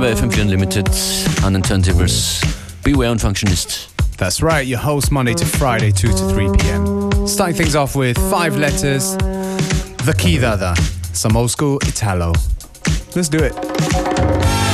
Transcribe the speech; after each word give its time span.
Bei 0.00 0.14
FM4 0.14 0.42
Unlimited 0.42 0.88
an 1.44 1.52
den 1.52 1.62
Turntables. 1.62 2.40
Beware 2.82 3.12
und 3.12 3.20
Functionist. 3.20 3.90
That's 4.16 4.42
right, 4.42 4.66
your 4.66 4.82
host 4.82 5.10
Monday 5.12 5.34
to 5.34 5.44
Friday, 5.44 5.92
2 5.92 6.08
to 6.08 6.28
3 6.30 6.52
p.m. 6.56 7.26
Starting 7.26 7.54
things 7.54 7.76
off 7.76 7.94
with 7.94 8.16
five 8.30 8.56
letters, 8.56 9.18
the 10.06 10.14
key 10.16 10.38
Dada, 10.38 10.74
some 11.12 11.36
old 11.36 11.50
school 11.50 11.78
Italo. 11.86 12.32
Let's 13.14 13.28
do 13.28 13.40
it. 13.40 14.69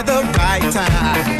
at 0.00 0.06
the 0.06 0.22
right 0.38 0.72
time. 0.72 1.39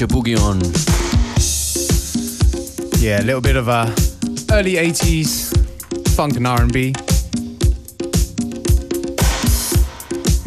Your 0.00 0.08
boogie 0.08 0.36
on. 0.36 0.60
Yeah, 3.00 3.20
a 3.20 3.24
little 3.24 3.40
bit 3.40 3.54
of 3.54 3.68
a 3.68 3.94
early 4.52 4.74
80s 4.74 5.56
funk 6.16 6.36
and 6.36 6.46
R&B. 6.48 6.92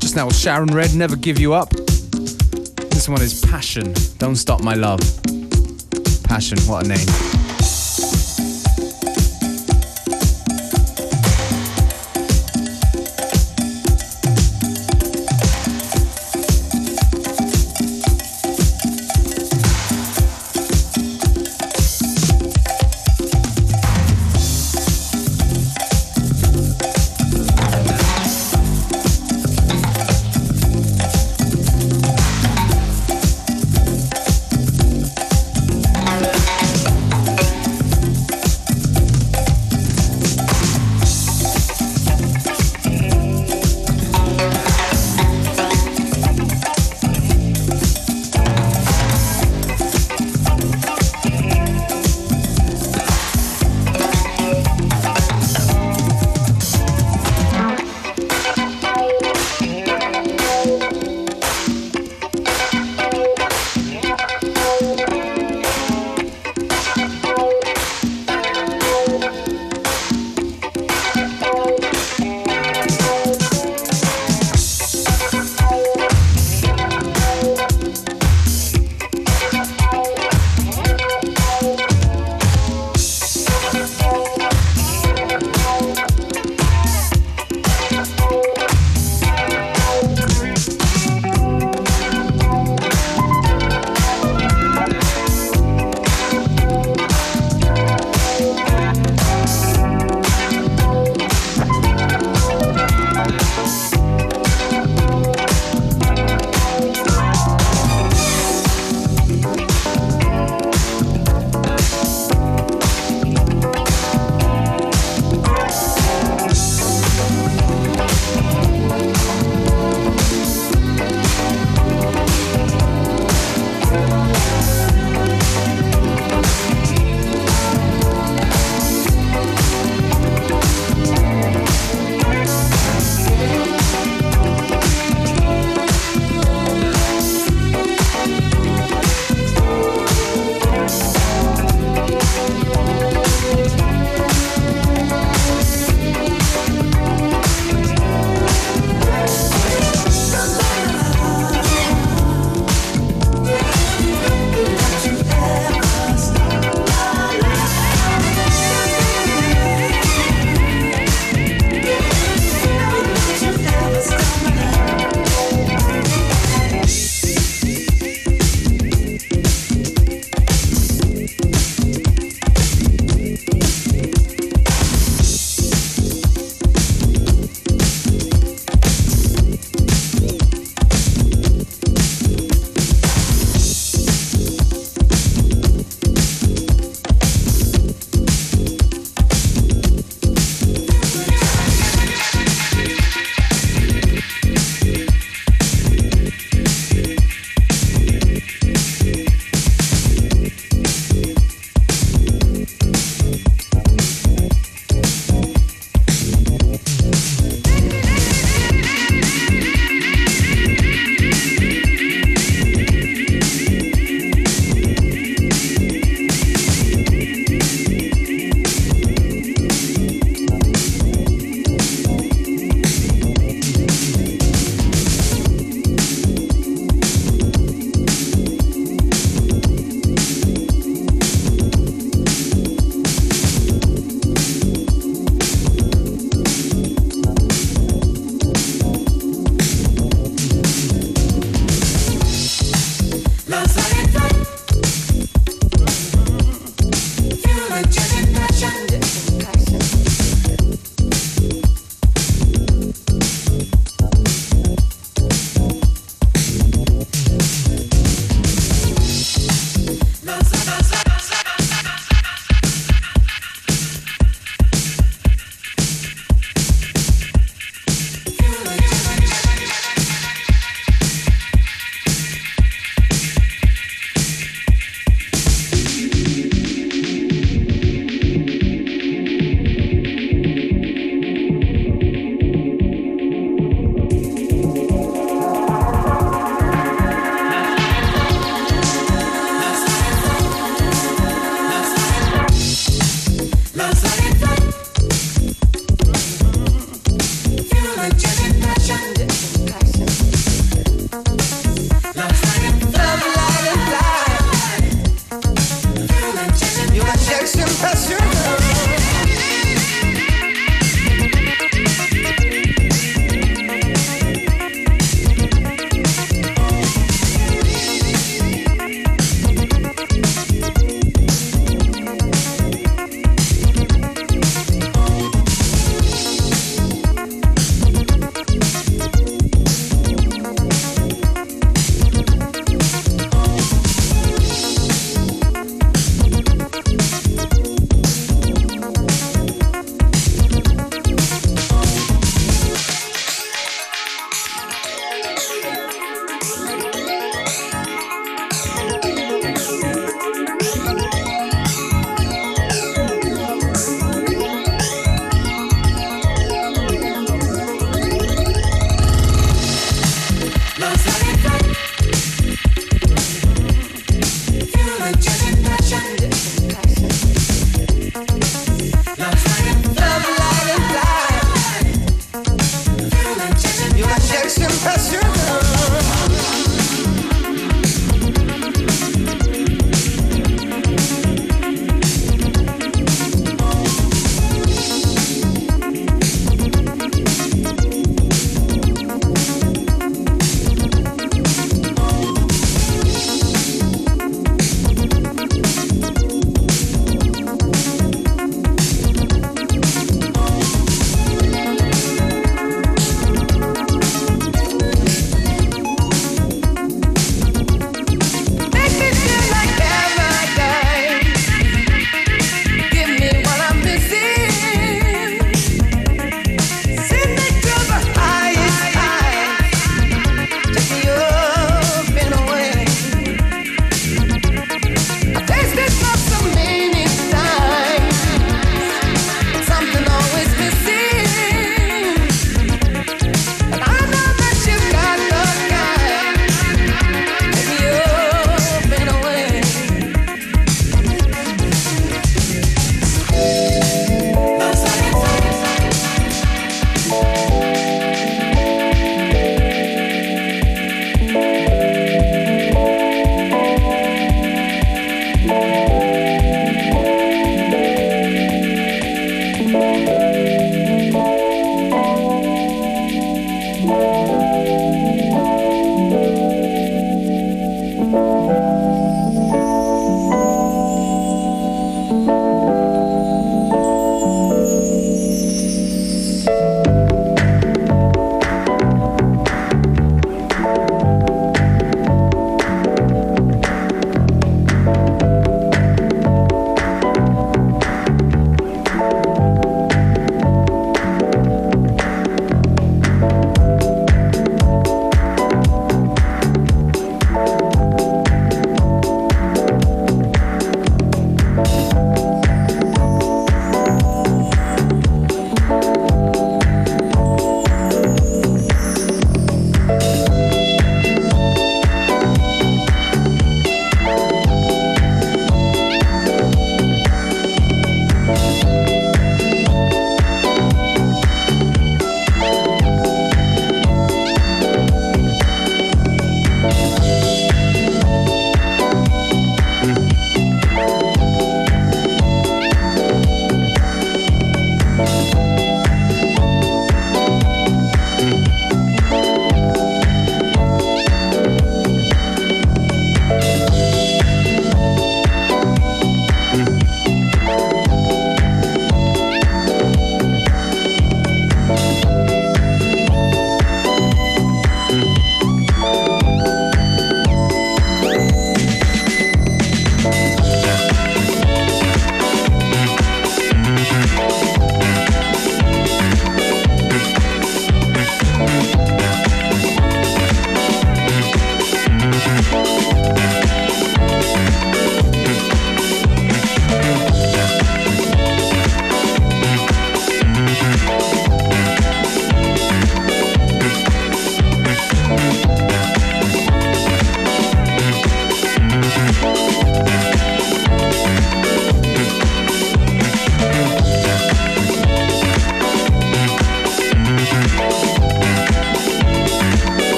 Just 0.00 0.16
now 0.16 0.28
Sharon 0.30 0.74
Redd, 0.74 0.96
Never 0.96 1.14
Give 1.14 1.38
You 1.38 1.54
Up. 1.54 1.70
This 1.70 3.08
one 3.08 3.22
is 3.22 3.40
Passion, 3.44 3.94
Don't 4.18 4.36
Stop 4.36 4.62
My 4.62 4.74
Love. 4.74 5.00
Passion, 6.24 6.58
what 6.62 6.84
a 6.84 6.88
name. 6.88 7.35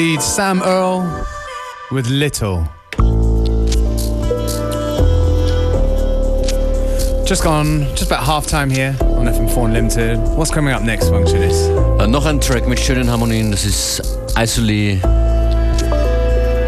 Indeed. 0.00 0.22
Sam 0.22 0.62
Earl 0.62 1.26
with 1.90 2.08
Little. 2.08 2.66
Just 7.26 7.44
gone, 7.44 7.82
just 7.94 8.06
about 8.06 8.24
half 8.24 8.46
time 8.46 8.70
here 8.70 8.96
on 9.02 9.26
FM4 9.26 9.66
Unlimited. 9.66 10.18
What's 10.36 10.50
coming 10.50 10.72
up 10.72 10.82
next, 10.82 11.10
Functionist? 11.10 11.68
Äh, 11.68 12.04
uh, 12.04 12.06
noch 12.06 12.26
ein 12.26 12.40
Track 12.40 12.66
mit 12.66 12.80
schönen 12.80 13.10
Harmonien, 13.10 13.50
das 13.50 13.64
ist 13.64 14.02
Isolé 14.36 15.00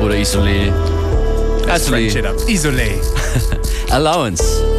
oder 0.03 0.15
Isolé. 0.15 0.73
Isolé. 1.67 2.09
Isolé. 2.47 3.01
Allowance. 3.91 4.72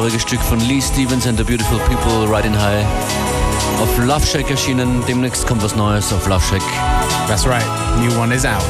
Vorige 0.00 0.20
Stück 0.20 0.42
von 0.42 0.60
Lee 0.60 0.82
Stevens 0.82 1.26
and 1.26 1.38
the 1.38 1.42
Beautiful 1.42 1.78
People, 1.78 2.26
Riding 2.28 2.54
High. 2.54 2.84
Auf 3.80 3.96
Love 3.96 4.26
Shack 4.26 4.50
erschienen, 4.50 5.02
demnächst 5.08 5.46
kommt 5.46 5.62
was 5.62 5.74
Neues 5.74 6.12
auf 6.12 6.28
Love 6.28 6.44
Shack. 6.44 6.60
That's 7.28 7.46
right, 7.46 7.64
new 7.98 8.14
one 8.20 8.30
is 8.34 8.44
out. 8.44 8.62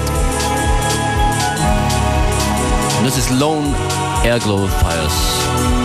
Und 2.97 3.05
das 3.05 3.19
ist 3.19 3.29
Lone 3.31 3.75
Airglow 4.23 4.69
Fires. 4.69 5.76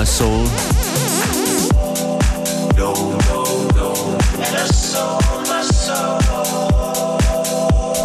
My 0.00 0.06
Soul. 0.06 0.48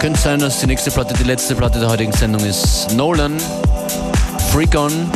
Könnte 0.01 0.19
sein, 0.19 0.41
dass 0.41 0.59
die 0.59 0.67
nächste 0.67 0.91
Platte 0.91 1.13
die 1.13 1.23
letzte 1.23 1.55
Platte 1.55 1.79
der 1.79 1.87
heutigen 1.87 2.11
Sendung 2.11 2.45
ist. 2.45 2.91
Nolan, 2.95 3.37
Freak 4.51 4.75
On, 4.75 5.09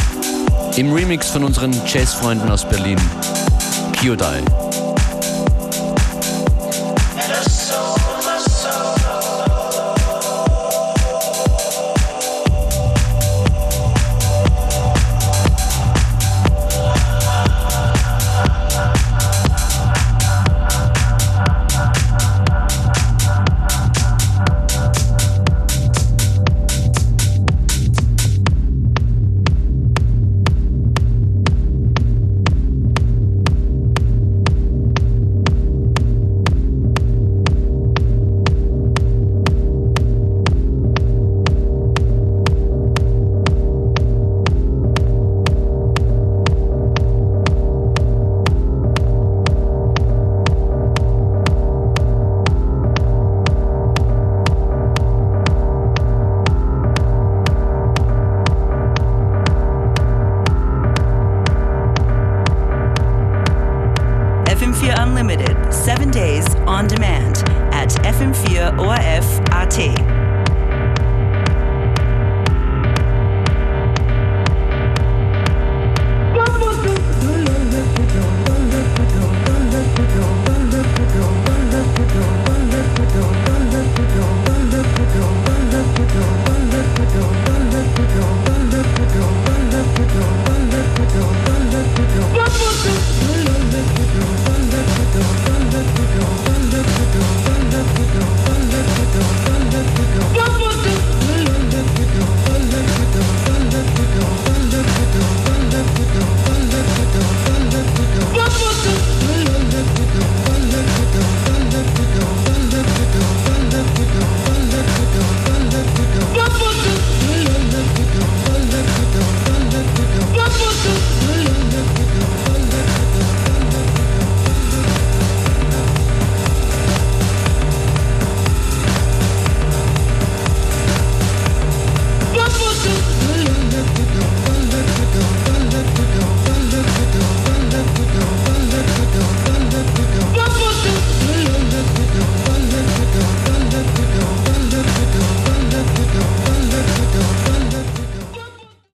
im 0.77 0.93
Remix 0.93 1.27
von 1.27 1.43
unseren 1.43 1.75
Jazzfreunden 1.85 2.49
aus 2.49 2.63
Berlin, 2.63 2.97
Kyodai. 3.99 4.41